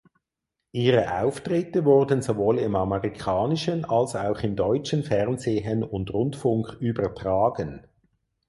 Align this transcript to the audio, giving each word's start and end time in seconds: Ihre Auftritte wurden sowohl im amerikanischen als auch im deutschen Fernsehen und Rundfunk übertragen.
Ihre 0.71 1.21
Auftritte 1.21 1.85
wurden 1.85 2.23
sowohl 2.23 2.57
im 2.57 2.75
amerikanischen 2.75 3.85
als 3.85 4.15
auch 4.15 4.39
im 4.41 4.55
deutschen 4.55 5.03
Fernsehen 5.03 5.83
und 5.83 6.11
Rundfunk 6.11 6.75
übertragen. 6.79 7.85